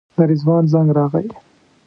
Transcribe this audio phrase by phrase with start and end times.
[0.17, 1.27] د رضوان زنګ راغی.